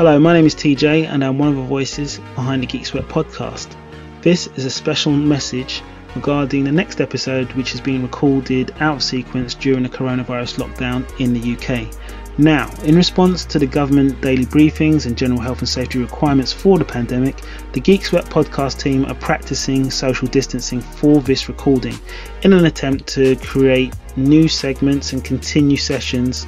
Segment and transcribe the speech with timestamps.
[0.00, 3.04] Hello, my name is TJ, and I'm one of the voices behind the Geek Sweat
[3.04, 3.76] podcast.
[4.22, 5.82] This is a special message
[6.16, 11.04] regarding the next episode, which has been recorded out of sequence during the coronavirus lockdown
[11.20, 11.94] in the UK.
[12.38, 16.78] Now, in response to the government daily briefings and general health and safety requirements for
[16.78, 17.42] the pandemic,
[17.74, 21.98] the Geek Sweat podcast team are practicing social distancing for this recording
[22.40, 26.46] in an attempt to create new segments and continue sessions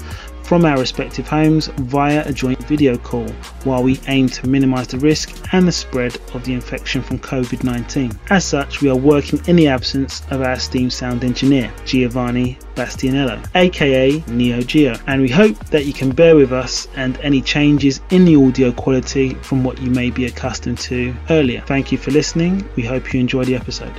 [0.53, 3.27] from our respective homes via a joint video call
[3.65, 7.65] while we aim to minimize the risk and the spread of the infection from COVID
[7.65, 8.13] 19.
[8.29, 13.43] As such, we are working in the absence of our esteemed sound engineer, Giovanni Bastianello,
[13.55, 18.03] aka Neo Geo, and we hope that you can bear with us and any changes
[18.11, 21.63] in the audio quality from what you may be accustomed to earlier.
[21.63, 22.69] Thank you for listening.
[22.77, 23.95] We hope you enjoy the episode.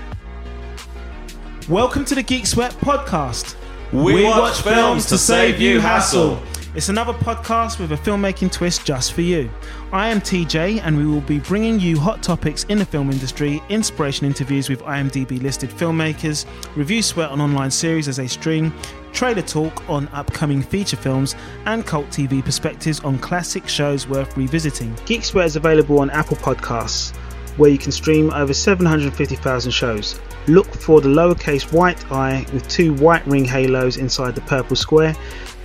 [1.68, 3.55] Welcome to the Geek Sweat podcast.
[3.94, 6.41] We watch films to save you hassle.
[6.76, 9.48] It's another podcast with a filmmaking twist just for you.
[9.91, 13.62] I am TJ, and we will be bringing you hot topics in the film industry,
[13.70, 18.74] inspiration interviews with IMDb listed filmmakers, review sweat on online series as they stream,
[19.12, 21.35] trailer talk on upcoming feature films,
[21.68, 24.96] and cult TV perspectives on classic shows worth revisiting.
[25.05, 27.16] Geek Sweat is available on Apple Podcasts,
[27.57, 30.20] where you can stream over 750,000 shows.
[30.48, 35.16] Look for the lowercase white eye with two white ring halos inside the purple square,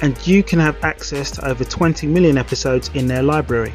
[0.02, 3.74] and you can have access to over 20 million episodes in their library.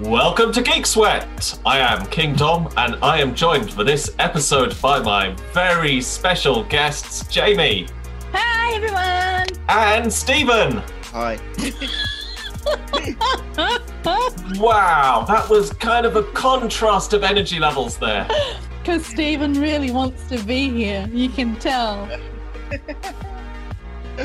[0.00, 1.58] Welcome to Geek Sweat.
[1.66, 6.64] I am King Tom, and I am joined for this episode by my very special
[6.64, 7.86] guests, Jamie.
[8.32, 9.48] Hi, everyone.
[9.68, 10.82] And Stephen.
[11.12, 11.38] Hi.
[14.58, 18.26] wow, that was kind of a contrast of energy levels there.
[18.80, 21.06] Because Stephen really wants to be here.
[21.12, 22.08] You can tell.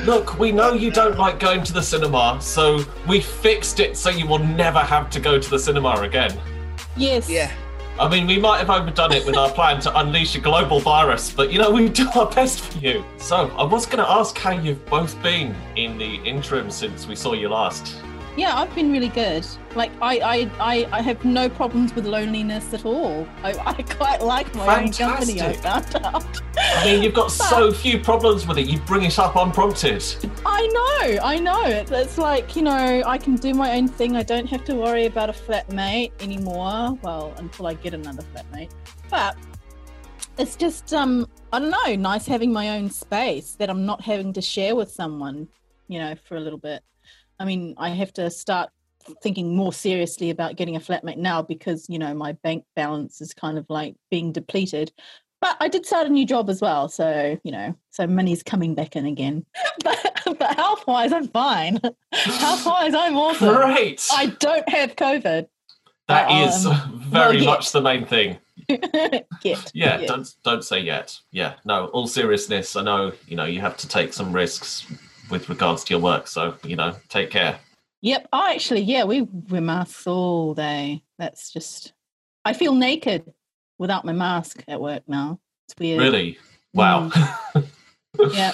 [0.04, 4.10] Look, we know you don't like going to the cinema, so we fixed it so
[4.10, 6.38] you will never have to go to the cinema again.
[6.98, 7.30] Yes.
[7.30, 7.52] Yeah.
[7.98, 11.32] I mean, we might have overdone it with our plan to unleash a global virus,
[11.32, 13.06] but you know, we do our best for you.
[13.18, 17.16] So, I was going to ask how you've both been in the interim since we
[17.16, 17.96] saw you last.
[18.38, 19.46] Yeah, I've been really good.
[19.76, 23.26] Like, I, I, I, I have no problems with loneliness at all.
[23.44, 26.02] I, I quite like my own company, I Fantastic.
[26.02, 26.42] found out.
[26.58, 30.04] I mean, you've got so few problems with it, you bring it up unprompted.
[30.46, 31.64] I know, I know.
[31.64, 34.18] It's, it's like, you know, I can do my own thing.
[34.18, 36.98] I don't have to worry about a flatmate anymore.
[37.02, 38.72] Well, until I get another flatmate.
[39.10, 39.38] But
[40.38, 44.34] it's just, um, I don't know, nice having my own space that I'm not having
[44.34, 45.48] to share with someone,
[45.88, 46.84] you know, for a little bit.
[47.40, 48.70] I mean, I have to start
[49.22, 53.34] thinking more seriously about getting a flatmate now because, you know, my bank balance is
[53.34, 54.92] kind of like being depleted.
[55.42, 58.74] But I did start a new job as well, so you know, so money's coming
[58.74, 59.46] back in again.
[59.84, 61.80] But, but health wise, I'm fine.
[62.12, 63.54] Health wise, I'm awesome.
[63.54, 64.08] Great!
[64.12, 65.46] I don't have COVID.
[66.08, 67.46] That um, is well, very yeah.
[67.46, 68.40] much the main thing.
[68.68, 69.28] Yet.
[69.44, 70.08] Yeah, Yet.
[70.08, 71.16] don't don't say yet.
[71.32, 71.88] Yeah, no.
[71.88, 74.88] All seriousness, I know you know you have to take some risks
[75.30, 77.60] with regards to your work, so you know, take care.
[78.02, 78.28] Yep.
[78.34, 81.04] Oh, actually, yeah, we wear masks all day.
[81.18, 81.94] That's just.
[82.44, 83.34] I feel naked
[83.80, 85.40] without my mask at work now.
[85.68, 86.00] It's weird.
[86.00, 86.38] Really?
[86.74, 87.10] Wow.
[87.10, 87.68] Mm.
[88.32, 88.54] Yeah.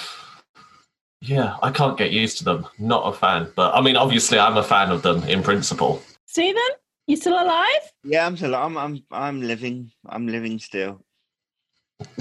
[1.20, 2.66] yeah, I can't get used to them.
[2.80, 6.02] Not a fan, but I mean, obviously, I'm a fan of them in principle.
[6.26, 6.60] Stephen,
[7.06, 7.92] you still alive?
[8.02, 8.56] Yeah, I'm still.
[8.56, 8.76] I'm.
[8.76, 9.04] I'm.
[9.12, 9.92] I'm living.
[10.08, 11.00] I'm living still.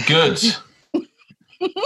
[0.06, 0.40] Good.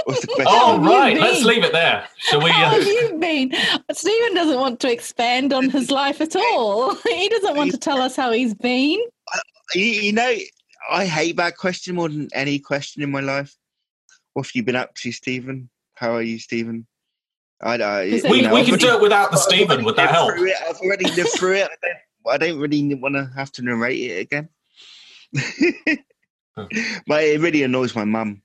[0.06, 0.46] What's the question?
[0.47, 2.08] oh right, let's leave it there.
[2.18, 2.50] Shall we?
[2.50, 3.53] How Uh, have you been?
[3.91, 6.96] Stephen doesn't want to expand on his life at all.
[7.03, 9.00] He doesn't want to tell us how he's been.
[9.74, 10.34] You, you know,
[10.90, 13.53] I hate that question more than any question in my life.
[14.34, 15.69] What have you been up to, Stephen?
[15.96, 16.86] How are you, Stephen?
[17.62, 18.09] I don't.
[18.09, 19.68] You we know, we can do it without the I've Stephen.
[19.72, 20.34] already Would that help?
[20.38, 20.56] it.
[20.69, 21.69] I've already lived through it.
[21.72, 24.50] I don't, I don't really want to have to narrate it again.
[27.07, 28.42] but it really annoys my mum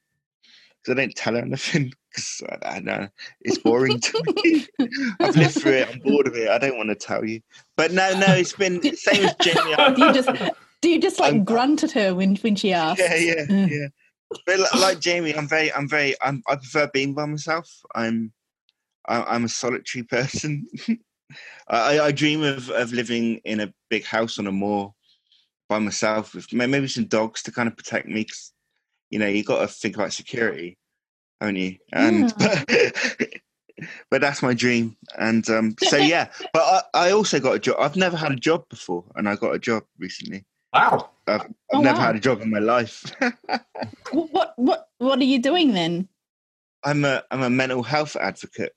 [0.83, 3.09] because I don't tell her anything because I, I know
[3.43, 4.67] it's boring to me.
[5.21, 5.89] I've lived through it.
[5.93, 6.49] I'm bored of it.
[6.49, 7.41] I don't want to tell you.
[7.77, 9.75] But no, no, it's been same as Jamie.
[9.95, 10.29] Do you just
[10.81, 13.01] do you just like I'm- grunt at her when when she asks?
[13.01, 13.71] yeah, yeah, Mm.
[13.71, 13.87] yeah.
[14.47, 17.69] But li- like Jamie, I'm very, I'm very, I'm, I prefer being by myself.
[17.97, 18.33] I'm,
[19.09, 20.67] I- I'm a solitary person.
[21.69, 24.95] I, I- dream of, of living in a big house on a moor
[25.69, 28.25] by myself with maybe some dogs to kind of protect me.
[28.25, 28.53] 'cause,
[29.11, 30.79] you know, you got to think about security,
[31.41, 31.77] haven't you?
[31.93, 32.33] And
[34.11, 34.97] but that's my dream.
[35.19, 36.63] And um, so yeah, but
[36.95, 37.77] I, I also got a job.
[37.79, 40.45] I've never had a job before, and I got a job recently.
[40.73, 41.11] Wow.
[41.27, 42.07] I've, I've Oh, never wow.
[42.07, 43.05] had a job in my life.
[44.13, 46.09] What what what are you doing then?
[46.85, 48.73] I'm a I'm a mental health advocate.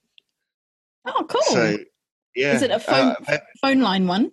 [1.05, 1.41] Oh, cool.
[1.41, 1.77] So
[2.35, 4.31] yeah, Is it a phone uh, phone line one?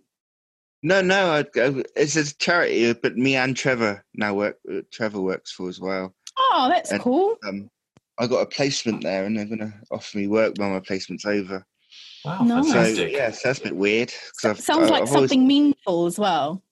[0.82, 4.58] No, no, I, I, it's a charity, but me and Trevor now work.
[4.72, 6.14] uh, Trevor works for as well.
[6.38, 7.36] Oh, that's And- cool.
[7.46, 7.70] Um,
[8.18, 11.24] I got a placement there, and they're going to offer me work when my placement's
[11.24, 11.64] over.
[12.24, 12.66] Wow, Nice.
[12.66, 13.12] So fantastic.
[13.12, 14.08] yeah, so that's a bit weird.
[14.08, 16.62] 'cause So- I've- sounds I- like I've always- something meaningful as well.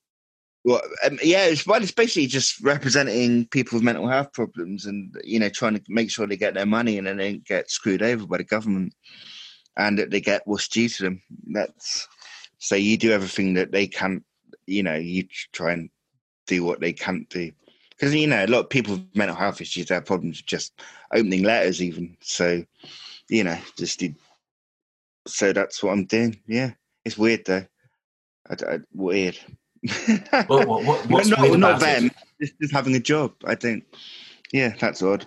[0.64, 5.14] Well, um, yeah, it's well, it's basically just representing people with mental health problems, and
[5.25, 7.70] you know, trying to make sure they get their money and then they don't get
[7.70, 8.93] screwed over by the government,
[9.78, 11.22] and that they get what's due to them.
[11.52, 12.06] That's
[12.58, 14.25] so you do everything that they can't.
[14.66, 15.88] You know, you try and
[16.46, 17.52] do what they can't do,
[17.90, 20.81] because you know a lot of people with mental health issues have problems with just
[21.12, 22.16] opening letters, even.
[22.20, 22.64] So,
[23.28, 24.14] you know, just did.
[25.26, 26.38] So that's what I'm doing.
[26.46, 26.72] Yeah,
[27.05, 27.64] it's weird though.
[28.50, 29.38] I, I, weird.
[30.49, 32.06] Well, what, what, what's no, weird not them.
[32.06, 32.12] it?
[32.40, 33.34] Just, just having a job.
[33.44, 33.84] I think.
[34.52, 35.26] Yeah, that's odd.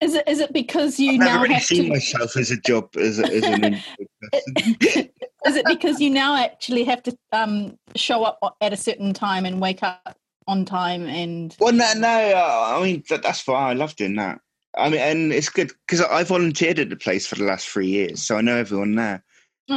[0.00, 1.88] Is it is it because you I've never now really have seen to?
[1.90, 5.10] myself as a job as, a, as an individual person.
[5.46, 9.44] is it because you now actually have to um, show up at a certain time
[9.44, 10.16] and wake up
[10.46, 11.56] on time and?
[11.60, 12.08] Well, no, no.
[12.08, 13.70] Uh, I mean, that, that's fine.
[13.70, 14.40] I love doing that.
[14.76, 17.88] I mean, and it's good because I volunteered at the place for the last three
[17.88, 19.24] years, so I know everyone there.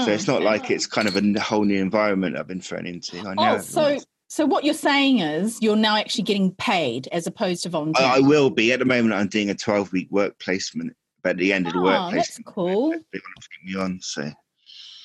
[0.02, 3.20] So it's not like it's kind of a whole new environment I've been thrown into.
[3.20, 3.56] I know.
[3.56, 4.04] Oh, so everyone.
[4.28, 8.10] so what you're saying is you're now actually getting paid as opposed to volunteering.
[8.10, 9.14] I, I will be at the moment.
[9.14, 12.12] I'm doing a 12 week work placement, but at the end of the work Oh,
[12.12, 12.90] that's placement, cool.
[12.90, 14.00] they want to keep me on.
[14.02, 14.32] So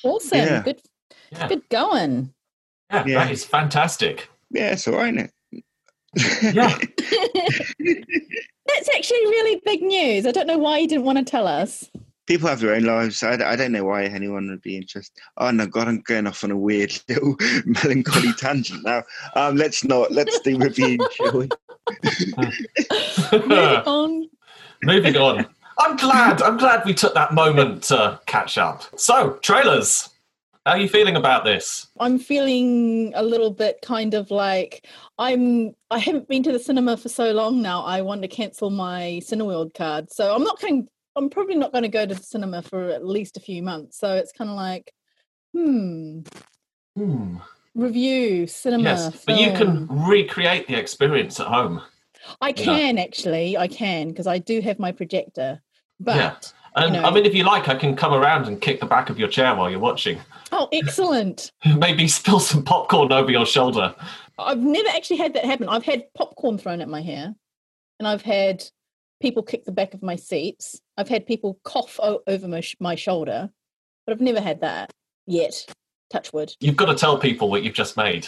[0.03, 0.37] Awesome.
[0.39, 0.61] Yeah.
[0.63, 0.81] Good
[1.31, 2.33] Yeah, good going.
[2.91, 3.23] yeah, Yeah.
[3.25, 4.29] that is fantastic.
[4.51, 5.63] yeah, it's all right, isn't it?
[6.55, 6.75] Yeah.
[8.67, 10.25] That's actually really big news.
[10.25, 11.89] I don't know why you didn't want to tell us.
[12.27, 13.21] people have their own lives.
[13.23, 15.19] I, I don't know why anyone would be interested.
[15.37, 17.35] Oh no, God, I'm going off on a weird little
[17.65, 19.03] melancholy tangent now.
[19.35, 20.11] Um, let's not.
[20.11, 21.49] Let's do review, shall we?
[23.31, 23.51] Moving
[23.85, 24.29] on.
[24.83, 25.45] Moving on.
[25.79, 26.41] I'm glad.
[26.41, 28.83] I'm glad we took that moment to catch up.
[28.99, 30.09] So, trailers.
[30.65, 31.87] How are you feeling about this?
[31.99, 34.85] I'm feeling a little bit kind of like
[35.17, 35.73] I'm.
[35.89, 37.83] I haven't been to the cinema for so long now.
[37.83, 40.87] I want to cancel my Cineworld card, so I'm not going.
[41.15, 43.97] I'm probably not going to go to the cinema for at least a few months.
[43.97, 44.93] So it's kind of like,
[45.53, 46.19] hmm,
[46.95, 47.37] Hmm.
[47.73, 48.83] review cinema.
[48.83, 51.81] Yes, but you can recreate the experience at home.
[52.41, 52.63] I Yeah.
[52.65, 53.57] can actually.
[53.57, 55.61] I can because I do have my projector.
[55.99, 56.35] But Yeah.
[56.75, 59.09] And know- I mean, if you like, I can come around and kick the back
[59.09, 60.19] of your chair while you're watching.
[60.51, 61.51] oh, excellent!
[61.77, 63.93] Maybe spill some popcorn over your shoulder.
[64.37, 65.67] I've never actually had that happen.
[65.67, 67.33] I've had popcorn thrown at my hair,
[67.99, 68.63] and I've had
[69.19, 70.79] people kick the back of my seats.
[70.95, 73.49] I've had people cough o- over my, sh- my shoulder,
[74.05, 74.91] but I've never had that
[75.27, 75.65] yet.
[76.11, 76.53] Touch wood.
[76.61, 78.27] You've got to tell people what you've just made.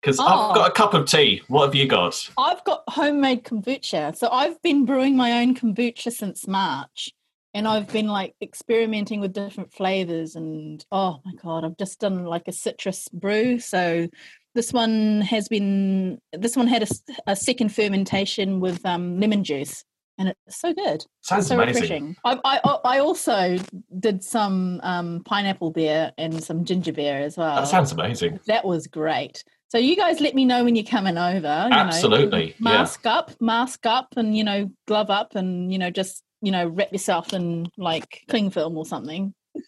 [0.00, 0.24] Because Oh.
[0.26, 1.42] I've got a cup of tea.
[1.48, 2.28] What have you got?
[2.38, 4.16] I've got homemade kombucha.
[4.16, 7.10] So I've been brewing my own kombucha since March.
[7.54, 10.36] And I've been like experimenting with different flavors.
[10.36, 13.58] And oh my God, I've just done like a citrus brew.
[13.58, 14.08] So
[14.54, 16.88] this one has been, this one had
[17.26, 19.82] a second fermentation with um, lemon juice.
[20.18, 21.04] And it's so good.
[21.22, 21.82] Sounds so amazing.
[21.82, 22.16] refreshing.
[22.24, 23.56] I, I, I also
[24.00, 27.54] did some um, pineapple beer and some ginger beer as well.
[27.56, 28.40] That sounds amazing.
[28.46, 29.44] That was great.
[29.68, 31.36] So you guys let me know when you're coming over.
[31.36, 32.54] you know, Absolutely, yeah.
[32.58, 36.68] mask up, mask up, and you know, glove up, and you know, just you know,
[36.68, 39.34] wrap yourself in like cling film or something.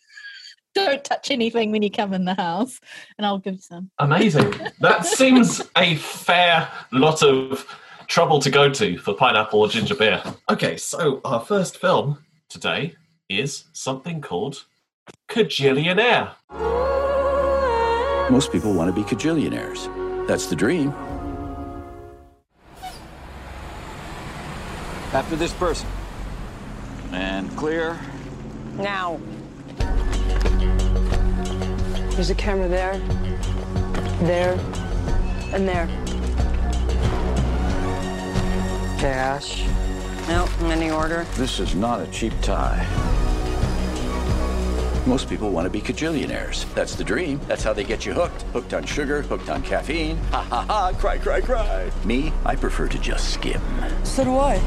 [0.74, 2.80] Don't touch anything when you come in the house,
[3.18, 3.90] and I'll give you some.
[3.98, 4.54] Amazing.
[4.80, 7.66] That seems a fair lot of
[8.06, 10.22] trouble to go to for pineapple or ginger beer.
[10.48, 12.94] Okay, so our first film today
[13.28, 14.64] is something called
[15.28, 16.32] Kajillionaire.
[18.30, 19.88] Most people want to be kajillionaires.
[20.28, 20.94] That's the dream.
[25.12, 25.88] After this person.
[27.10, 27.98] And clear.
[28.76, 29.20] Now.
[32.14, 32.98] There's a camera there,
[34.22, 34.52] there,
[35.52, 35.86] and there.
[39.00, 39.64] Cash.
[40.28, 41.24] Nope, many order.
[41.34, 42.86] This is not a cheap tie.
[45.10, 46.72] Most people want to be kajillionaires.
[46.72, 47.40] That's the dream.
[47.48, 48.42] That's how they get you hooked.
[48.52, 50.16] Hooked on sugar, hooked on caffeine.
[50.30, 51.90] Ha ha ha, cry, cry, cry.
[52.04, 53.60] Me, I prefer to just skim.
[54.04, 54.60] So do I.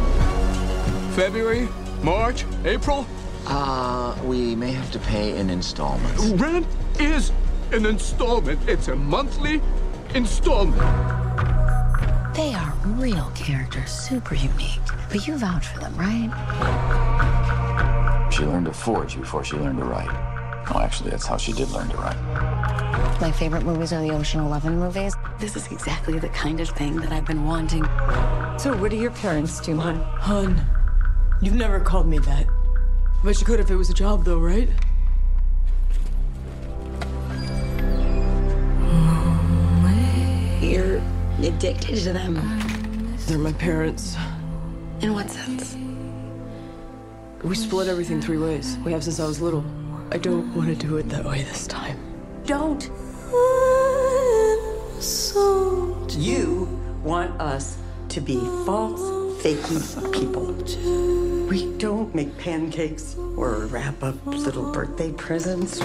[1.16, 1.70] February,
[2.02, 3.08] March, April.
[3.48, 6.26] Uh, we may have to pay in installments.
[6.32, 6.68] Rent
[7.00, 7.32] is
[7.72, 8.60] an installment.
[8.68, 9.62] It's a monthly
[10.14, 10.82] installment.
[12.36, 14.82] They are real characters, super unique.
[15.10, 16.30] But you vouch for them, right?
[18.30, 20.33] She learned to forge before she learned to write.
[20.70, 22.18] Oh, actually, that's how she did learn to write.
[23.20, 25.16] My favorite movies are the Ocean Eleven movies.
[25.40, 27.84] This is exactly the kind of thing that I've been wanting.
[28.58, 29.96] So what do your parents do, hon?
[29.96, 30.62] Hun,
[31.42, 32.48] you've never called me that.
[33.24, 34.70] But you could if it was a job, though, right?
[40.62, 41.02] You're
[41.42, 43.16] addicted to them.
[43.28, 44.16] They're my parents.
[45.02, 45.76] In what sense?
[47.44, 48.78] We split everything three ways.
[48.86, 49.64] We have since I was little.
[50.14, 51.98] I don't want to do it that way this time.
[52.46, 52.84] Don't.
[56.12, 56.66] You
[57.04, 57.80] want us
[58.10, 59.02] to be false,
[59.42, 60.54] fakey people.
[61.50, 65.82] We don't make pancakes or wrap up little birthday presents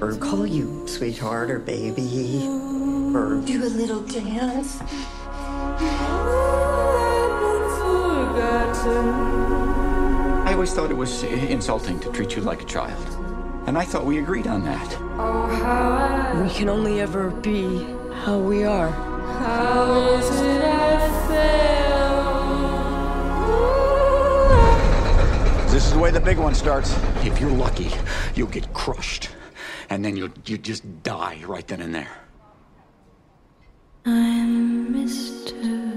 [0.00, 2.46] or call you sweetheart or baby
[3.12, 4.80] or Do a little dance.
[10.60, 13.02] I always thought it was insulting to treat you like a child.
[13.66, 14.90] And I thought we agreed on that.
[16.44, 17.78] We can only ever be
[18.12, 18.90] how we are.
[25.70, 26.94] This is the way the big one starts.
[27.24, 27.90] If you're lucky,
[28.34, 29.30] you'll get crushed.
[29.88, 32.18] And then you'll you just die right then and there.
[34.04, 35.96] I'm Mr.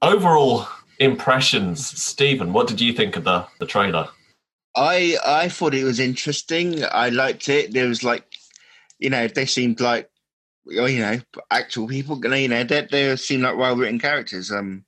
[0.00, 0.68] Overall
[1.00, 2.52] impressions, Stephen.
[2.52, 4.08] What did you think of the the trailer?
[4.76, 6.84] I I thought it was interesting.
[6.84, 7.72] I liked it.
[7.72, 8.24] There was like,
[9.00, 10.08] you know, they seemed like,
[10.66, 11.18] you know,
[11.50, 12.20] actual people.
[12.24, 14.52] You know, they they seemed like well written characters.
[14.52, 14.84] Um,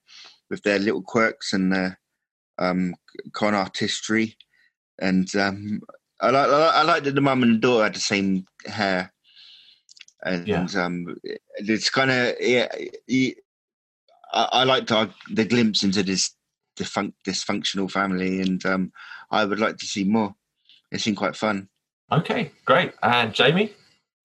[0.50, 1.99] with their little quirks and their
[2.59, 2.95] um
[3.33, 4.37] con artistry,
[5.00, 5.81] and um,
[6.21, 9.12] I like I like- that the mum and the daughter had the same hair,
[10.23, 10.66] and Yeah.
[10.76, 11.16] um,
[11.57, 12.69] it's kind of yeah.
[14.33, 16.35] I, I liked our, the glimpse into this
[16.77, 18.93] defunct, dysfunctional family, and um,
[19.31, 20.35] I would like to see more.
[20.91, 21.69] It seemed quite fun.
[22.11, 22.93] Okay, great.
[23.03, 23.73] And Jamie,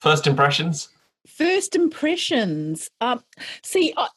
[0.01, 0.89] first impressions.
[1.27, 2.89] First impressions.
[3.01, 3.23] Um,
[3.63, 4.07] see, I,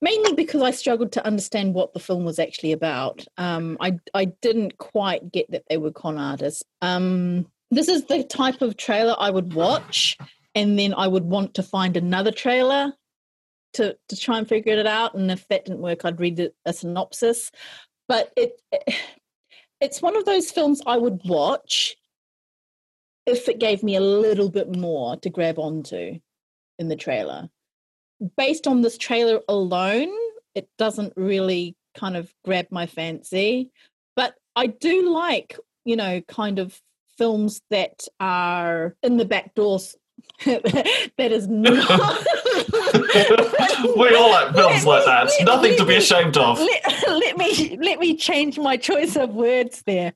[0.00, 3.24] mainly because I struggled to understand what the film was actually about.
[3.38, 6.62] Um, I I didn't quite get that they were con artists.
[6.82, 10.16] Um, this is the type of trailer I would watch,
[10.54, 12.92] and then I would want to find another trailer
[13.76, 15.14] to to try and figure it out.
[15.14, 17.50] And if that didn't work, I'd read the, a synopsis.
[18.08, 18.60] But it
[19.80, 21.96] it's one of those films I would watch
[23.26, 26.18] if it gave me a little bit more to grab onto
[26.78, 27.48] in the trailer.
[28.36, 30.10] Based on this trailer alone,
[30.54, 33.70] it doesn't really kind of grab my fancy.
[34.14, 36.80] But I do like, you know, kind of
[37.18, 39.96] films that are in the back doors.
[40.44, 41.74] that is not.
[43.96, 45.24] we all like films like that.
[45.24, 46.58] It's nothing to be ashamed of.
[46.58, 50.12] let, let me let me change my choice of words there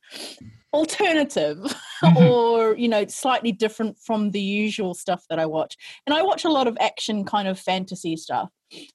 [0.73, 1.59] alternative
[2.03, 2.17] mm-hmm.
[2.17, 6.45] or you know slightly different from the usual stuff that i watch and i watch
[6.45, 8.51] a lot of action kind of fantasy stuff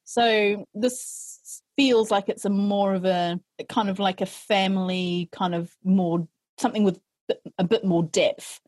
[0.05, 5.53] so this feels like it's a more of a kind of like a family kind
[5.53, 6.25] of more
[6.57, 6.99] something with
[7.57, 8.61] a bit more depth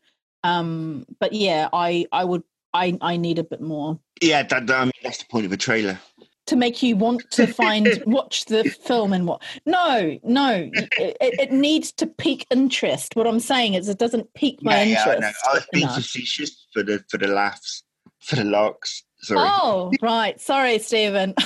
[0.48, 4.80] um but yeah i i would i i need a bit more Yeah, that, that-
[4.80, 6.00] I mean that's the point of a trailer.
[6.48, 11.52] to make you want to find watch the film and what no no it, it
[11.52, 15.06] needs to pique interest what i'm saying is it doesn't pique my yeah, yeah, I,
[15.08, 15.14] know.
[15.16, 15.96] interest I was being enough.
[15.96, 17.84] facetious for the for the laughs,
[18.20, 19.04] for the larks.
[19.20, 19.40] Sorry.
[19.42, 21.34] oh right sorry stephen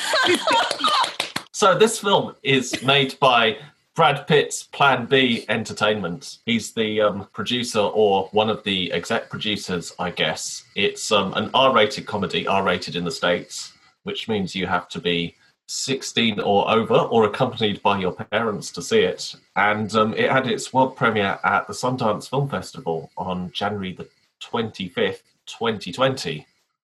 [1.53, 3.58] So this film is made by
[3.93, 6.38] Brad Pitt's Plan B Entertainment.
[6.45, 10.63] He's the um, producer or one of the exec producers, I guess.
[10.75, 15.36] It's um, an R-rated comedy, R-rated in the states, which means you have to be
[15.67, 19.36] 16 or over or accompanied by your parents to see it.
[19.57, 24.07] And um, it had its world premiere at the Sundance Film Festival on January the
[24.41, 26.48] 25th, 2020.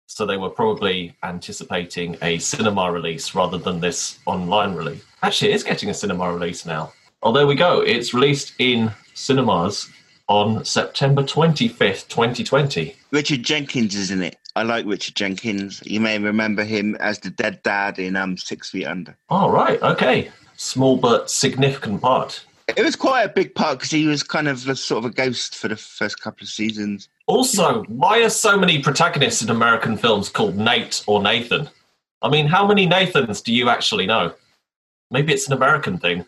[0.08, 5.04] So they were probably anticipating a cinema release rather than this online release.
[5.26, 6.94] Actually, it is getting a cinema release now.
[7.24, 7.82] Oh, there we go.
[7.82, 9.90] It's released in cinemas
[10.28, 12.96] on September 25th, 2020.
[13.12, 14.38] Richard Jenkins is in it.
[14.56, 15.82] I like Richard Jenkins.
[15.84, 19.18] You may remember him as the dead dad in um Six Feet Under.
[19.30, 20.32] All right, okay.
[20.58, 22.46] Small but significant part.
[22.68, 25.14] It was quite a big part because he was kind of a, sort of a
[25.14, 27.10] ghost for the first couple of seasons.
[27.26, 31.68] Also, why are so many protagonists in American films called Nate or Nathan?
[32.22, 34.36] I mean, how many Nathans do you actually know?
[35.16, 36.26] Maybe it's an American thing.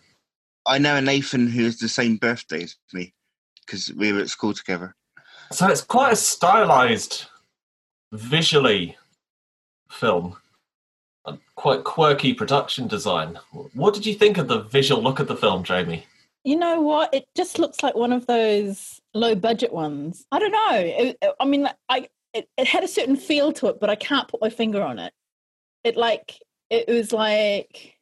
[0.65, 3.13] I know a Nathan who has the same birthday as me
[3.65, 4.95] because we were at school together.
[5.51, 7.25] So it's quite a stylized,
[8.13, 8.95] visually
[9.91, 10.37] film,
[11.25, 13.37] a quite quirky production design.
[13.73, 16.05] What did you think of the visual look of the film, Jamie?
[16.45, 20.51] you know what it just looks like one of those low budget ones i don't
[20.51, 23.95] know It- i mean i it, it had a certain feel to it but i
[23.95, 25.11] can't put my finger on it
[25.83, 26.39] it like
[26.69, 27.96] it was like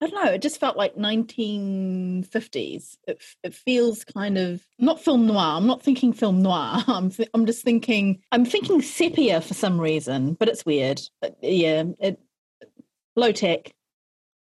[0.00, 0.30] I don't know.
[0.32, 2.96] It just felt like 1950s.
[3.06, 5.56] It, it feels kind of not film noir.
[5.56, 6.82] I'm not thinking film noir.
[6.86, 11.00] I'm th- I'm just thinking I'm thinking sepia for some reason, but it's weird.
[11.20, 12.20] But yeah, it
[13.16, 13.72] low tech.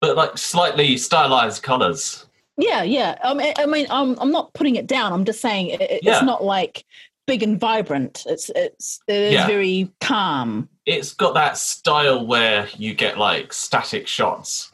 [0.02, 2.26] But like slightly stylized colors.
[2.58, 3.18] Yeah, yeah.
[3.24, 5.14] I mean, I mean, I'm I'm not putting it down.
[5.14, 6.22] I'm just saying it, it's Yeah.
[6.22, 6.86] not like
[7.26, 8.24] big and vibrant.
[8.28, 9.48] It's it's it is Yeah.
[9.48, 10.70] very calm.
[10.86, 14.69] It's got that style where you get like static shots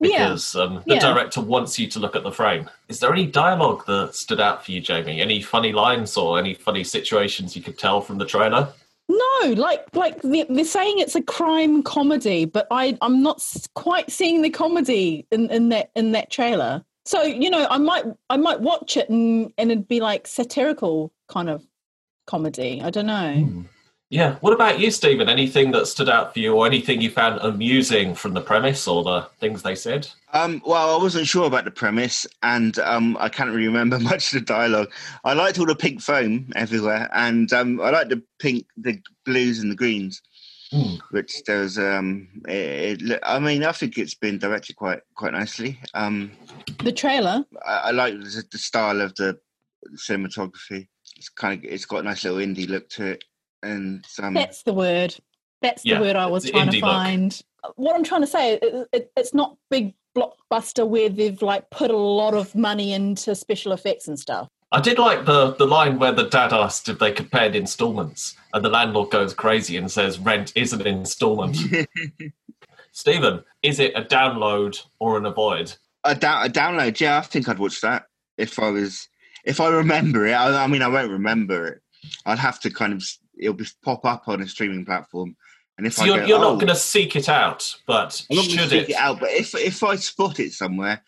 [0.00, 0.24] Yeah.
[0.28, 1.00] because um, the Yeah.
[1.00, 2.68] director wants you to look at the frame.
[2.88, 5.20] Is there any dialogue that stood out for you, Jamie?
[5.20, 8.68] Any funny lines or any funny situations you could tell from the trailer?
[9.08, 13.40] No, like like they're, they're saying it's a crime comedy, but I I'm not
[13.74, 16.84] quite seeing the comedy in, in that in that trailer.
[17.04, 21.12] So you know, I might I might watch it and and it'd be like satirical
[21.28, 21.64] kind of
[22.26, 22.82] comedy.
[22.82, 23.64] I don't know.
[24.08, 24.36] Yeah.
[24.36, 25.28] What about you, Stephen?
[25.28, 29.02] Anything that stood out for you or anything you found amusing from the premise or
[29.02, 30.08] the things they said?
[30.32, 34.32] Um, well, I wasn't sure about the premise, and um, I can't really remember much
[34.32, 34.92] of the dialogue.
[35.24, 39.58] I liked all the pink foam everywhere, and um, I liked the pink, the blues,
[39.58, 40.22] and the greens.
[40.70, 40.96] Hmm.
[41.10, 45.78] Which there's, um, it, it, I mean, I think it's been directed quite quite nicely.
[45.94, 46.32] Um,
[46.82, 47.44] The trailer.
[47.64, 49.38] I, I like the, the style of the
[49.94, 50.88] cinematography.
[51.16, 53.24] It's kind of, it's got a nice little indie look to it,
[53.66, 55.14] and um, That's the word.
[55.62, 56.90] That's the Yeah, word I was trying to indie look.
[56.90, 57.42] find.
[57.76, 61.90] What I'm trying to say, it, it, it's not big blockbuster where they've like put
[61.90, 64.48] a lot of money into special effects and stuff.
[64.72, 67.54] I did like the, the line where the dad asked if they could pay in
[67.54, 71.56] installments, and the landlord goes crazy and says rent is an installment.
[72.92, 75.76] Stephen, is it a download or an avoid?
[76.06, 76.98] a, down, a download.
[77.00, 78.06] Yeah, I think I'd watch that
[78.38, 79.08] if I was
[79.44, 80.32] if I remember it.
[80.32, 81.82] I, I mean, I won't remember it.
[82.24, 83.02] I'd have to kind of
[83.38, 85.36] it'll be pop up on a streaming platform,
[85.78, 88.24] and if So I you're, go, you're "Oh, not going to seek it out, but
[88.30, 88.90] I'm not going should seek it?
[88.90, 89.20] it out.
[89.20, 91.02] But if if I spot it somewhere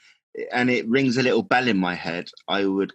[0.52, 2.92] and it rings a little bell in my head, I would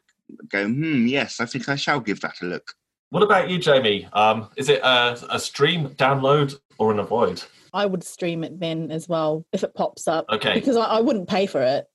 [0.50, 2.74] go, hmm, yes, I think I shall give that a look.
[3.10, 4.08] What about you, Jamie?
[4.14, 7.44] Um, is it a, a stream, download, or an avoid?
[7.74, 10.26] I would stream it then as well if it pops up.
[10.30, 10.54] Okay.
[10.54, 11.86] Because I, I wouldn't pay for it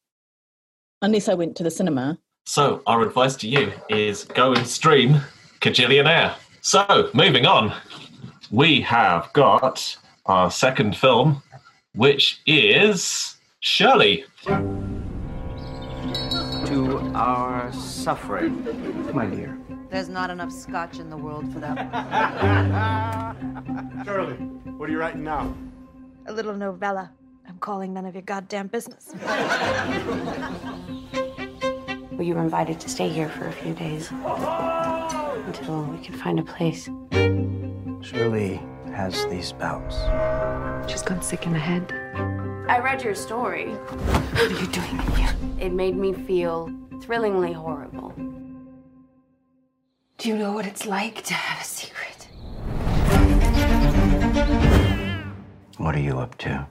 [1.03, 2.19] unless I went to the cinema.
[2.47, 5.21] So our advice to you is go and stream
[5.61, 6.35] Kajillionaire.
[6.61, 7.73] So moving on,
[8.51, 11.43] we have got our second film,
[11.95, 14.25] which is Shirley.
[16.67, 18.63] To our suffering,
[19.15, 19.59] my dear.
[19.91, 23.37] There's not enough scotch in the world for that.
[24.05, 24.35] Shirley,
[24.77, 25.55] what are you writing now?
[26.27, 27.11] A little novella.
[27.49, 29.15] I'm calling none of your goddamn business.
[32.19, 36.41] Well, you were invited to stay here for a few days until we could find
[36.41, 36.91] a place.
[38.01, 38.61] Shirley
[38.93, 39.95] has these bouts.
[40.91, 41.93] She's gone sick in the head.
[42.69, 43.69] I read your story.
[43.69, 45.33] What are you doing here?
[45.61, 46.69] It made me feel
[47.03, 48.13] thrillingly horrible.
[50.17, 52.27] Do you know what it's like to have a secret?
[55.77, 56.67] What are you up to?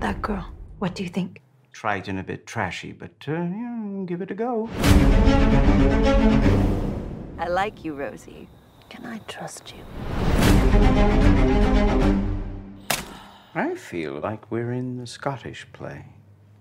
[0.00, 0.52] That girl.
[0.80, 1.40] What do you think?
[1.78, 4.68] Trite and a bit trashy, but uh, yeah, give it a go.
[7.38, 8.48] I like you, Rosie.
[8.88, 9.84] Can I trust you?
[13.54, 16.04] I feel like we're in the Scottish play.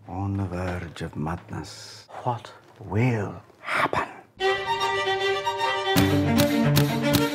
[0.07, 2.05] On the verge of madness.
[2.21, 4.07] What will happen?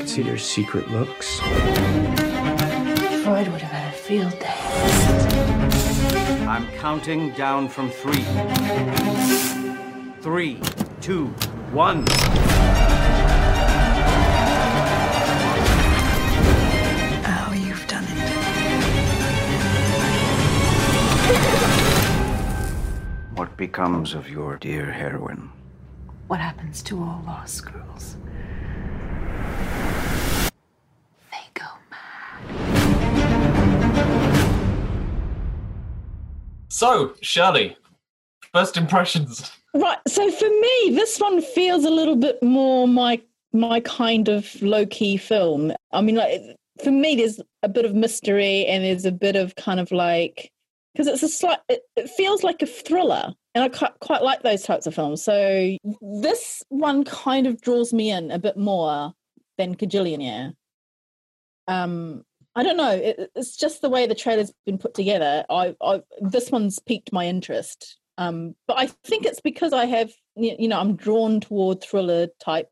[0.07, 1.41] See their secret looks.
[3.25, 4.52] Freud would have had a field day.
[6.53, 8.25] I'm counting down from three.
[10.21, 10.61] Three,
[11.01, 11.29] two,
[11.73, 12.05] one.
[17.25, 18.19] Oh, you've done it.
[23.35, 25.51] What becomes of your dear heroine?
[26.27, 28.19] What happens to all lost girls?
[36.83, 37.77] So Shirley,
[38.53, 39.53] first impressions.
[39.73, 39.99] Right.
[40.09, 44.85] So for me, this one feels a little bit more my my kind of low
[44.87, 45.73] key film.
[45.93, 46.41] I mean, like
[46.83, 50.51] for me, there's a bit of mystery and there's a bit of kind of like
[50.93, 51.61] because it's a slight.
[51.69, 55.23] It, it feels like a thriller, and I quite, quite like those types of films.
[55.23, 59.13] So this one kind of draws me in a bit more
[59.57, 60.55] than Kajillionaire.
[61.69, 62.91] Um, I don't know.
[62.91, 65.45] It, it's just the way the trailer's been put together.
[65.49, 67.99] I, I this one's piqued my interest.
[68.19, 72.69] Um, but I think it's because I have, you know, I'm drawn toward thriller type,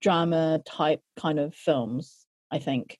[0.00, 2.24] drama type kind of films.
[2.52, 2.98] I think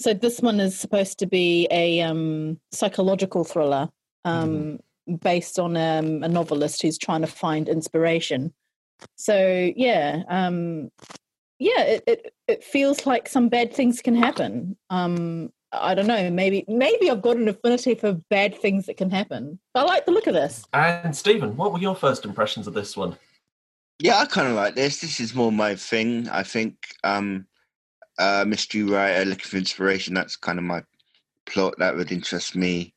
[0.00, 3.90] So this one is supposed to be a um, psychological thriller
[4.24, 4.78] um,
[5.20, 8.54] based on um, a novelist who's trying to find inspiration.
[9.16, 10.88] So yeah, um,
[11.60, 14.76] yeah, it, it it feels like some bad things can happen.
[14.88, 16.30] Um, I don't know.
[16.30, 19.60] Maybe maybe I've got an affinity for bad things that can happen.
[19.74, 20.64] But I like the look of this.
[20.72, 23.16] And Stephen, what were your first impressions of this one?
[23.98, 25.02] Yeah, I kind of like this.
[25.02, 26.28] This is more my thing.
[26.30, 27.46] I think um,
[28.18, 30.14] uh, mystery writer looking for inspiration.
[30.14, 30.82] That's kind of my
[31.44, 31.74] plot.
[31.76, 32.94] That would interest me.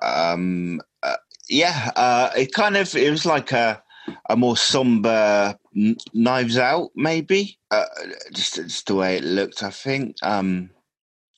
[0.00, 1.16] Um, uh,
[1.50, 3.82] yeah, uh, it kind of it was like a
[4.30, 7.58] a more somber n- Knives Out, maybe.
[7.70, 7.84] Uh,
[8.32, 10.16] just just the way it looked, I think.
[10.22, 10.70] Um,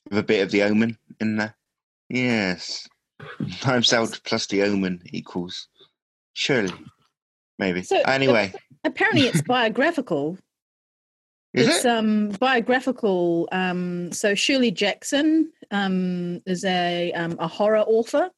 [0.09, 1.55] with a bit of the Omen in there.
[2.09, 2.87] Yes,
[3.65, 5.67] Knives Out plus the Omen equals
[6.33, 6.73] Shirley,
[7.59, 7.83] maybe.
[7.83, 10.37] So anyway, apparently it's biographical.
[11.53, 11.89] Is it's it?
[11.89, 13.47] um biographical.
[13.51, 18.29] Um, so Shirley Jackson um is a um, a horror author.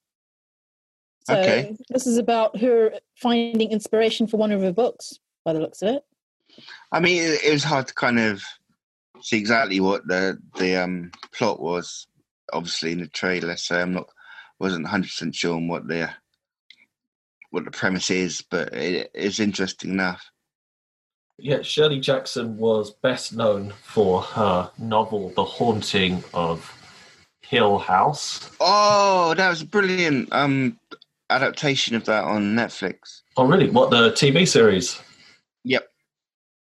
[1.26, 1.76] So Okay.
[1.90, 5.96] this is about her finding inspiration for one of her books, by the looks of
[5.96, 6.06] it.
[6.92, 8.42] I mean, it, it was hard to kind of
[9.22, 12.08] see exactly what the the um, plot was.
[12.52, 14.10] Obviously, in the trailer, so I'm not
[14.60, 16.10] wasn't 100 percent sure on what the
[17.52, 20.32] what the premise is, but it is interesting enough.
[21.38, 26.76] Yeah, Shirley Jackson was best known for her novel The Haunting of
[27.42, 28.52] Hill House.
[28.60, 30.78] Oh, that was a brilliant um,
[31.30, 33.22] adaptation of that on Netflix.
[33.38, 33.70] Oh, really?
[33.70, 35.00] What, the TV series?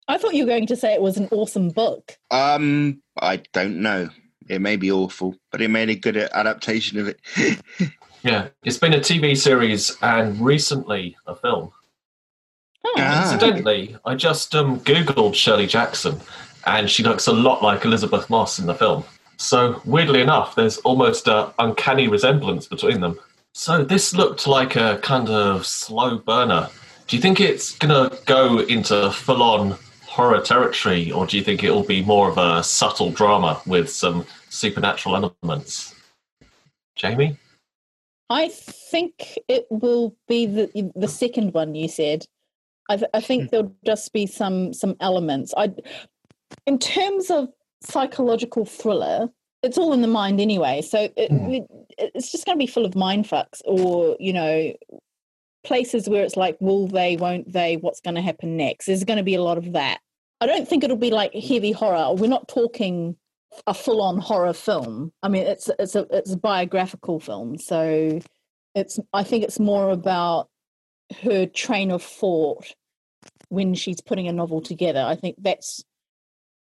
[0.09, 0.17] Yep.
[0.17, 2.17] I thought you were going to say it was an awesome book.
[2.31, 4.09] Um, I don't know.
[4.49, 7.21] It may be awful, but it made a good adaptation of it.
[8.25, 11.71] Yeah, it's been a TV series and recently a film.
[12.97, 13.23] Ah.
[13.23, 16.19] Incidentally, I just um, Googled Shirley Jackson
[16.67, 19.05] and she looks a lot like Elisabeth Moss in the film.
[19.37, 23.19] So, weirdly enough, there's almost an uncanny resemblance between them.
[23.53, 26.71] So, this looked like a kind of slow burner.
[27.07, 29.77] Do you think it's going to go into full on
[30.15, 34.25] horror territory, or do you think it'll be more of a subtle drama with some
[34.49, 35.93] supernatural elements?
[36.95, 37.37] Jamie?
[38.31, 42.25] I think it will be the the second one you said.
[42.89, 43.49] I, th- I think hmm.
[43.51, 45.53] there'll just be some some elements.
[45.57, 45.73] I,
[46.65, 47.49] in terms of
[47.83, 49.29] psychological thriller,
[49.65, 50.83] it's all in the mind anyway.
[50.83, 51.51] So it, hmm.
[51.51, 51.65] it,
[51.99, 54.73] it's just going to be full of mind fucks, or you know,
[55.65, 57.77] places where it's like, will they, won't they?
[57.77, 58.87] What's going to happen next?
[58.87, 60.01] There's going to be a lot of that.
[60.41, 62.15] I don't think it'll be like heavy horror.
[62.15, 63.17] We're not talking
[63.67, 65.13] a full-on horror film.
[65.23, 68.21] I mean, it's it's a it's a biographical film, so
[68.75, 70.49] it's I think it's more about
[71.23, 72.75] her train of thought
[73.49, 75.05] when she's putting a novel together.
[75.07, 75.85] I think that's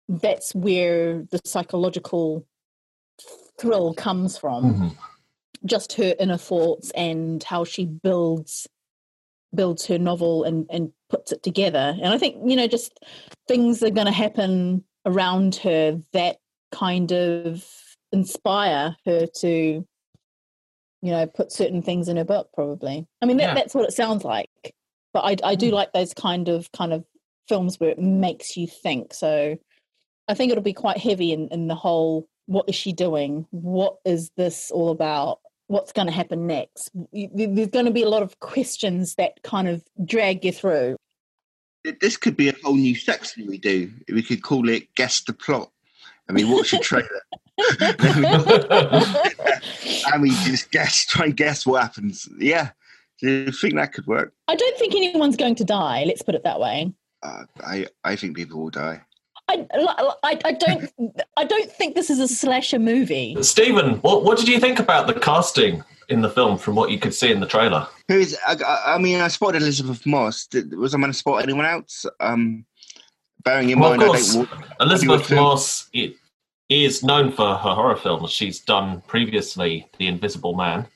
[0.08, 2.44] that's where the psychological
[3.58, 4.64] thrill comes from.
[4.64, 4.88] Mm-hmm.
[5.64, 8.66] Just her inner thoughts and how she builds
[9.54, 11.96] builds her novel and and puts it together.
[12.00, 12.98] And I think you know just
[13.48, 16.36] things are going to happen around her that
[16.72, 17.64] kind of
[18.12, 19.86] inspire her to
[21.02, 23.06] you know put certain things in her book probably.
[23.22, 23.54] I mean that, Yeah.
[23.54, 24.50] that's what it sounds like.
[25.12, 25.74] But i i do mm.
[25.74, 27.04] like those kind of kind of
[27.48, 29.14] films where it makes you think.
[29.14, 29.56] So
[30.28, 33.46] i think it'll be quite heavy in in the whole what is she doing?
[33.50, 35.38] What is this all about
[35.70, 39.68] what's going to happen next there's going to be a lot of questions that kind
[39.68, 40.96] of drag you through
[42.00, 43.90] This could be a whole new section we do.
[44.12, 45.70] We could call it "Guess the Plot."
[46.28, 47.22] I mean, watch a trailer,
[50.12, 52.28] and we just guess, try and guess what happens.
[52.38, 52.70] Yeah,
[53.20, 54.33] do you think that could work?
[54.48, 58.16] i don't think anyone's going to die let's put it that way Uh, I I
[58.16, 59.02] think people will die.
[59.50, 60.90] I, I, I don't
[61.36, 63.36] I don't think this is a slasher movie.
[63.42, 66.98] Stephen, what, what did you think about the casting in the film from what you
[66.98, 67.86] could see in the trailer?
[68.08, 68.36] Who is?
[68.46, 70.46] I, I- I mean, I spotted Elisabeth Moss.
[70.46, 72.06] Did, was I going to spot anyone else?
[72.20, 72.64] Um,
[73.44, 76.14] bearing in Well, of mind, course, I think Wa- Elisabeth Moss i-
[76.68, 78.30] is known for her horror films.
[78.30, 80.86] She's done previously The Invisible Man,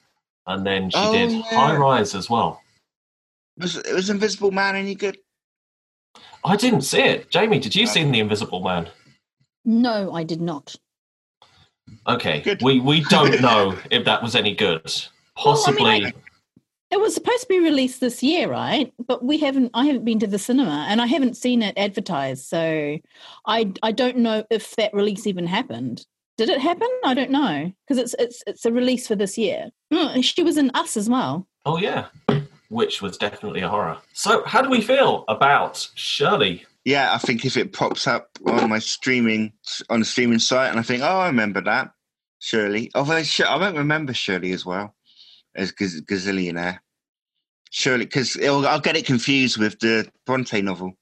[0.46, 1.42] and then she Oh, did yeah.
[1.42, 2.60] High Rise as well.
[3.56, 5.18] was it was Invisible Man any good?
[6.44, 7.30] I didn't see it.
[7.30, 8.88] Jamie, did you see The Invisible Man?
[9.64, 10.76] No, I did not.
[12.06, 14.92] Okay, we, we don't know if that was any good.
[15.36, 16.12] Possibly.
[16.90, 18.92] It was supposed to be released this year, right?
[19.04, 19.70] But we haven't.
[19.74, 22.44] I haven't been to the cinema, and I haven't seen it advertised.
[22.44, 22.98] So,
[23.46, 26.06] I I don't know if that release even happened.
[26.36, 26.88] Did it happen?
[27.04, 29.70] I don't know because it's it's it's a release for this year.
[29.92, 31.48] Mm, she was in Us as well.
[31.66, 32.06] Oh, yeah.
[32.68, 33.98] Which was definitely a horror.
[34.12, 36.64] So, how do we feel about Shirley?
[36.84, 39.52] Yeah, I think if it pops up on my streaming
[39.90, 41.90] on a streaming site, and I think, oh, I remember that.
[42.40, 42.90] Shirley.
[42.94, 44.94] Although I won't remember Shirley as well
[45.54, 46.78] as Gaz- Gazillionaire.
[47.70, 50.92] Shirley, because I'll get it confused with the Bronte novel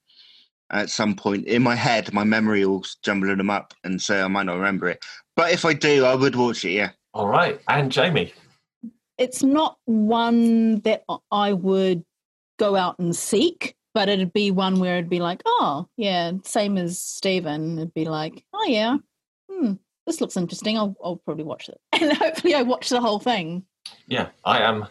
[0.71, 1.45] at some point.
[1.45, 4.89] In my head, my memory will jumble them up, and so I might not remember
[4.89, 5.03] it.
[5.35, 6.71] But if I do, I would watch it.
[6.71, 6.91] Yeah.
[7.13, 8.33] All right, and Jamie.
[9.17, 12.03] It's not one that I would
[12.57, 16.77] go out and seek, but it'd be one where it'd be like, oh, yeah, same
[16.77, 17.77] as Stephen.
[17.77, 18.97] It'd be like, oh, yeah,
[19.49, 19.73] hmm,
[20.05, 20.77] this looks interesting.
[20.77, 21.79] I'll, I'll probably watch it.
[22.01, 23.63] And hopefully I watch the whole thing.
[24.07, 24.87] Yeah, I am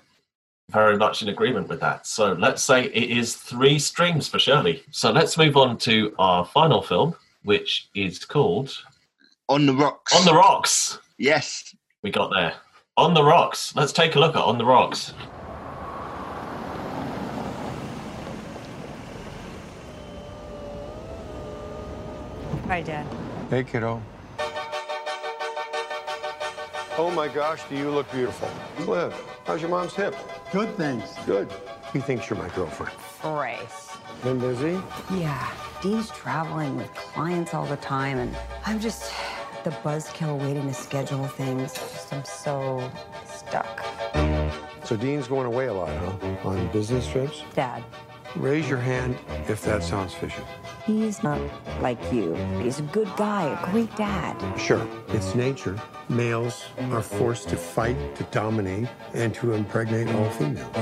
[0.71, 2.07] very much in agreement with that.
[2.07, 4.83] So let's say it is three streams for Shirley.
[4.91, 8.75] So let's move on to our final film, which is called
[9.49, 10.15] On the Rocks.
[10.15, 10.99] On the Rocks.
[11.19, 11.75] Yes.
[12.03, 12.55] We got there.
[12.98, 13.74] On the Rocks.
[13.74, 15.14] Let's take a look at On the Rocks.
[22.66, 23.07] Hi, Dad.
[23.48, 24.02] Hey, kiddo.
[26.98, 28.50] Oh my gosh, do you look beautiful.
[28.85, 29.14] Cliff,
[29.46, 30.14] how's your mom's hip?
[30.52, 31.14] Good, thanks.
[31.24, 31.50] Good.
[31.94, 32.92] He thinks you're my girlfriend.
[33.22, 33.96] Grace.
[34.22, 34.78] Been busy?
[35.14, 35.50] Yeah.
[35.81, 39.11] Dean's traveling with clients all the time, and I'm just
[39.64, 41.72] the buzzkill waiting to schedule things.
[41.75, 42.90] Just, I'm so
[43.27, 43.83] stuck.
[44.85, 46.48] So Dean's going away a lot, huh?
[46.48, 47.42] On business trips?
[47.55, 47.83] Dad,
[48.35, 50.42] Raise your hand if that sounds fishy.
[50.87, 51.38] he's not
[51.83, 52.35] like you.
[52.62, 54.35] He's a good guy, a great dad.
[54.59, 55.79] Sure, it's nature.
[56.09, 60.75] Males are forced to fight, to dominate, and to impregnate all females.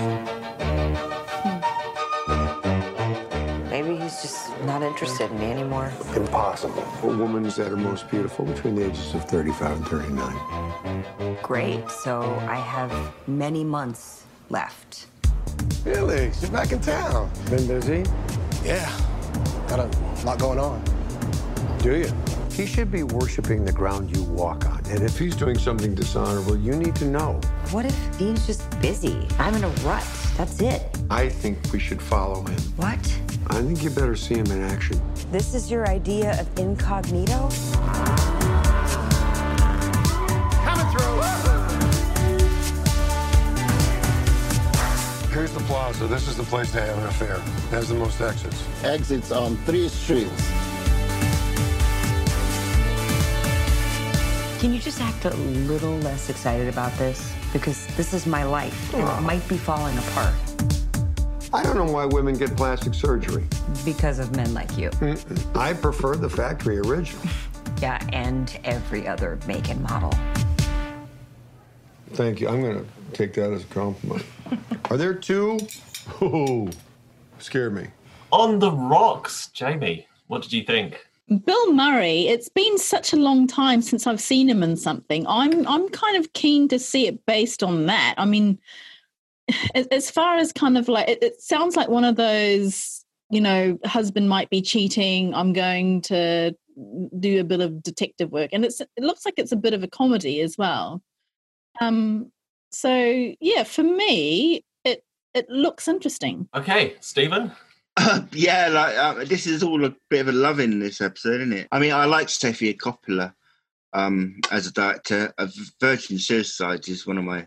[4.91, 5.93] Interested in me anymore.
[6.17, 6.85] Impossible.
[7.03, 11.37] A woman is at her most beautiful between the ages of 35 and 39.
[11.43, 11.89] Great.
[11.91, 12.93] So I have
[13.29, 15.07] many months left.
[15.85, 17.31] Felix, you're back in town.
[17.49, 18.05] Been busy?
[18.65, 18.91] Yeah,
[19.69, 20.83] got a lot going on.
[21.79, 22.13] Do you?
[22.53, 24.85] He should be worshiping the ground you walk on.
[24.87, 27.41] And if he's doing something dishonorable, you need to know.
[27.71, 29.27] What if Dean's just busy?
[29.39, 30.05] I'm in a rut.
[30.37, 30.83] That's it.
[31.09, 32.61] I think we should follow him.
[32.77, 32.99] What?
[33.51, 35.03] I think you better see him in action.
[35.33, 37.51] This is your idea of incognito?
[40.63, 41.21] Coming through.
[45.35, 46.07] Here's the plaza.
[46.07, 47.35] This is the place to have an affair.
[47.35, 48.63] It has the most exits.
[48.85, 50.49] Exits on three streets.
[54.61, 55.37] Can you just act a
[55.67, 57.35] little less excited about this?
[57.53, 60.35] Because this is my life, and it might be falling apart
[61.53, 63.45] I don't know why women get plastic surgery.
[63.85, 64.91] because of men like you.
[64.91, 65.57] Mm-mm.
[65.57, 67.23] I prefer the factory original.
[67.83, 70.13] Yeah, and every other make and model.
[72.13, 72.49] Thank you.
[72.49, 74.25] I'm going to take that as a compliment.
[74.91, 75.59] Are there two?
[76.21, 76.69] Oh,
[77.39, 77.87] scared me.
[78.33, 80.07] On the Rocks, Jamie.
[80.29, 81.07] What did you think?
[81.45, 85.25] Bill Murray, it's been such a long time since I've seen him in something.
[85.29, 88.15] I'm I'm kind of keen to see it based on that.
[88.19, 88.59] I mean,
[89.75, 93.41] as, as far as kind of like it, it sounds like one of those, you
[93.41, 95.35] know, husband might be cheating.
[95.35, 96.55] I'm going to
[97.19, 99.83] do a bit of detective work, and it's it looks like it's a bit of
[99.83, 101.03] a comedy as well.
[101.81, 102.31] Um,
[102.73, 105.03] so yeah, for me, it
[105.35, 106.49] it looks interesting.
[106.55, 107.53] Okay, Stephen.
[108.33, 111.53] yeah, like uh, this is all a bit of a love in this episode, isn't
[111.53, 111.69] it?
[111.73, 113.35] I mean, I like Sofia Coppola
[113.93, 115.33] um, as a director.
[115.39, 117.47] Of Virgin Suicide is one of my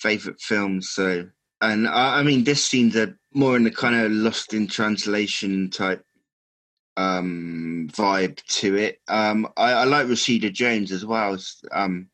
[0.00, 0.90] favorite films.
[0.90, 1.28] So,
[1.60, 5.70] and I, I mean, this seems a more in the kind of lost in translation
[5.70, 6.04] type
[6.96, 9.00] um, vibe to it.
[9.08, 11.38] Um, I, I like Rashida Jones as well.
[11.72, 12.08] Um,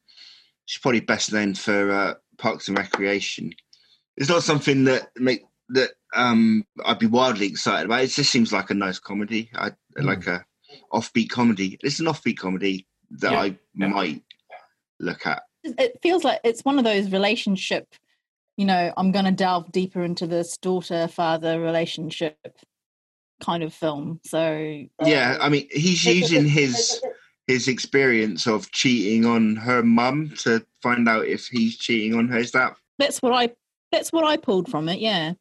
[0.66, 3.52] she's probably best known for uh, Parks and Recreation.
[4.16, 8.02] It's not something that make that um, I'd be wildly excited about.
[8.04, 9.50] It just seems like a nice comedy.
[9.54, 10.44] I like a
[10.92, 11.78] offbeat comedy.
[11.82, 13.40] It's an offbeat comedy that Yeah.
[13.40, 14.22] I might
[15.00, 15.42] look at.
[15.78, 17.86] It feels like it's one of those relationship
[18.56, 22.36] you know i'm going to delve deeper into this daughter father relationship
[23.40, 27.02] kind of film so uh, Yeah, I mean, he's using his
[27.46, 32.38] his experience of cheating on her mum to find out if he's cheating on her.
[32.38, 33.50] Is that that's what i
[33.92, 35.34] that's what i pulled from it yeah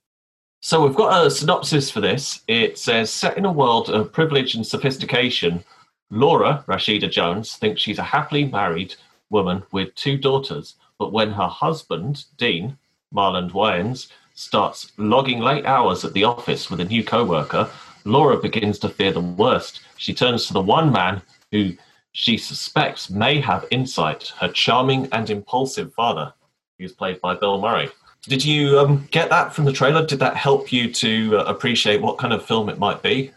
[0.61, 2.41] So we've got a synopsis for this.
[2.47, 5.63] It says, set in a world of privilege and sophistication,
[6.09, 8.95] Laura, Rashida Jones, thinks she's a happily married
[9.29, 10.75] woman with two daughters.
[10.97, 12.77] But when her husband, Dean,
[13.13, 17.69] Marlon Wayans, starts logging late hours at the office with a new co-worker,
[18.03, 19.81] Laura begins to fear the worst.
[19.97, 21.73] She turns to the one man who
[22.11, 26.33] she suspects may have insight, her charming and impulsive father,
[26.77, 27.89] who's played by Bill Murray.
[28.23, 30.05] Did you um, get that from the trailer?
[30.05, 33.31] Did that help you to uh, appreciate what kind of film it might be,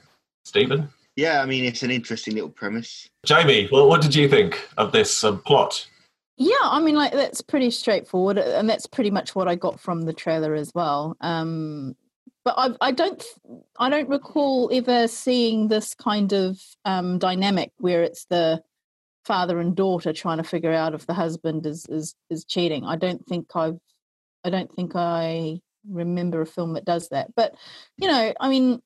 [0.45, 0.89] Stephen?
[1.19, 3.09] Yeah, I mean, it's an interesting little premise.
[3.27, 5.85] Jamie, well, what did you think of this um, plot?
[6.37, 10.03] Yeah, I mean, like that's pretty straightforward, and that's pretty much what I got from
[10.03, 11.17] the trailer as well.
[11.21, 11.97] Um,
[12.45, 13.21] but I, I don't,
[13.81, 18.63] I don't recall ever seeing this kind of um, dynamic where it's the
[19.25, 22.85] father and daughter trying to figure out if the husband is is is cheating.
[22.85, 23.81] I don't think I've,
[24.45, 25.59] I don't think I
[25.91, 27.35] remember a film that does that.
[27.35, 27.57] But
[27.97, 28.81] you know, I mean,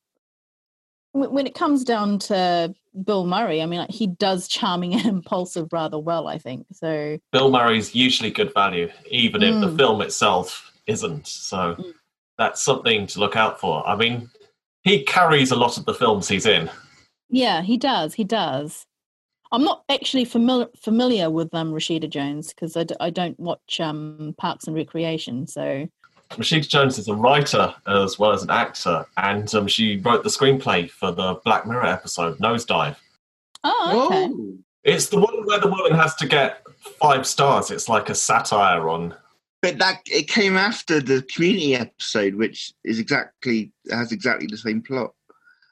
[1.13, 2.73] when it comes down to
[3.03, 6.65] Bill Murray, I mean, like, he does charming and impulsive rather well, I think.
[6.73, 9.53] So Bill Murray's usually good value, even mm.
[9.53, 9.77] if the Mm.
[9.77, 11.27] film itself isn't.
[11.27, 11.93] So Mm.
[12.37, 13.87] that's something to look out for.
[13.87, 14.29] I mean,
[14.83, 16.69] he carries a lot of the films he's in.
[17.29, 18.13] yeah, he does.
[18.15, 18.85] He does.
[19.51, 23.79] I'm not actually familiar familiar with um, Rashida Jones because I, d- I don't watch
[23.79, 25.45] um, Parks and Recreation.
[25.47, 25.87] So
[26.31, 30.29] Rashida Jones is a writer as well as an actor, and um, she wrote the
[30.29, 32.95] screenplay for the Black Mirror episode Nosedive.
[33.63, 34.33] oh, okay.
[34.83, 36.63] It's the one where the woman has to get
[36.99, 37.71] five stars.
[37.71, 39.15] It's like a satire on.
[39.61, 44.81] But that it came after the community episode, which is exactly has exactly the same
[44.81, 45.13] plot,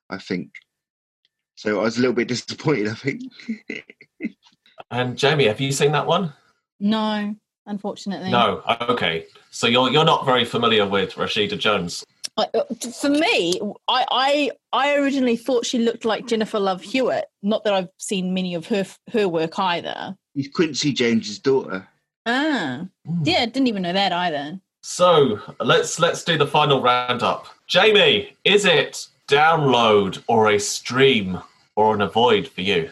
[0.09, 0.51] I think.
[1.55, 2.87] So I was a little bit disappointed.
[2.87, 3.23] I think.
[4.91, 6.33] And Jamie, have you seen that one?
[6.79, 7.33] No,
[7.71, 8.29] unfortunately.
[8.29, 8.61] No.
[8.87, 9.25] Okay.
[9.49, 12.03] So you're you're not very familiar with Rashida Jones.
[12.37, 12.63] I- uh,
[13.01, 17.25] For me, I, I I originally thought she looked like Jennifer Love Hewitt.
[17.41, 20.15] Not that I've seen many of her her work either.
[20.35, 21.87] He's Quincy Jones's daughter.
[22.27, 22.85] Ah,
[23.23, 24.59] yeah, didn't even know that either.
[24.83, 27.47] So let's let's do the final roundup.
[27.67, 31.39] Jamie, is it download or a stream
[31.75, 32.89] or an avoid for you?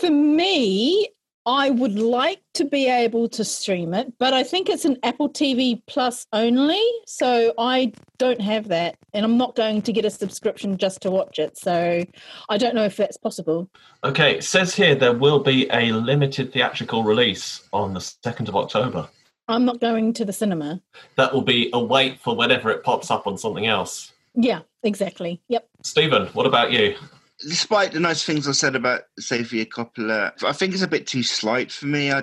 [0.00, 1.08] For me,
[1.46, 5.28] I would like to be able to stream it, but I think it's an Apple
[5.28, 6.82] TV Plus only.
[7.06, 11.10] So I don't have that, and I'm not going to get a subscription just to
[11.10, 11.56] watch it.
[11.56, 12.04] So
[12.48, 13.70] I don't know if that's possible.
[14.04, 18.56] Okay, it says here there will be a limited theatrical release on the 2nd of
[18.56, 19.08] October.
[19.48, 20.80] I'm not going to the cinema.
[21.16, 24.12] That will be a wait for whenever it pops up on something else.
[24.34, 25.40] Yeah, exactly.
[25.48, 25.68] Yep.
[25.82, 26.96] Stephen, what about you?
[27.40, 31.22] Despite the nice things I said about Sofia Coppola, I think it's a bit too
[31.22, 32.12] slight for me.
[32.12, 32.22] I,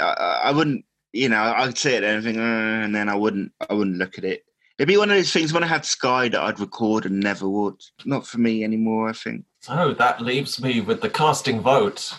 [0.00, 3.52] I, I wouldn't, you know, I'd say it and think, uh, and then I wouldn't,
[3.68, 4.44] I wouldn't look at it.
[4.78, 7.48] It'd be one of those things when I had Sky that I'd record and never
[7.48, 7.92] watch.
[8.04, 9.08] Not for me anymore.
[9.08, 9.44] I think.
[9.60, 12.12] So that leaves me with the casting vote.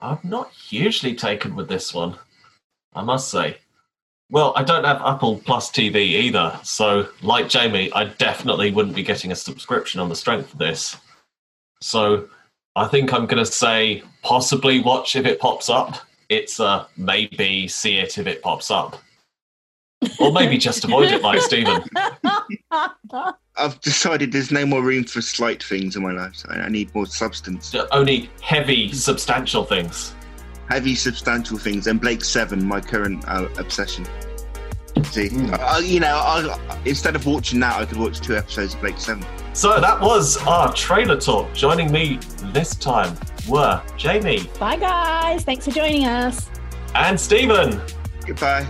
[0.00, 2.16] I'm not hugely taken with this one,
[2.94, 3.58] I must say.
[4.30, 9.04] Well, I don't have Apple Plus TV either, so like Jamie, I definitely wouldn't be
[9.04, 10.96] getting a subscription on the strength of this.
[11.80, 12.28] So
[12.74, 15.96] I think I'm going to say possibly watch if it pops up.
[16.28, 19.00] It's a maybe see it if it pops up.
[20.20, 21.82] Or maybe just avoid it like Stephen.
[23.58, 26.36] I've decided there's no more room for slight things in my life.
[26.36, 27.74] So I need more substance.
[27.90, 30.14] Only heavy, substantial things.
[30.68, 31.86] Heavy, substantial things.
[31.86, 34.06] And Blake Seven, my current uh, obsession.
[35.04, 38.80] See, I, you know, I, instead of watching that, I could watch two episodes of
[38.80, 39.24] Blake Seven.
[39.54, 41.52] So that was our trailer talk.
[41.54, 42.18] Joining me
[42.52, 43.16] this time
[43.48, 45.44] were Jamie Bye, guys.
[45.44, 46.48] Thanks for joining us.
[46.94, 47.80] and Stephen.
[48.26, 48.66] Goodbye.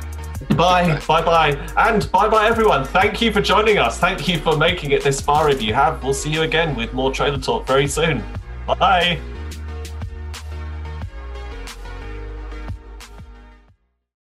[0.50, 2.84] Bye, bye, bye, and bye, bye, everyone.
[2.84, 3.98] Thank you for joining us.
[3.98, 5.48] Thank you for making it this far.
[5.48, 8.22] If you have, we'll see you again with more trailer talk very soon.
[8.66, 9.18] Bye.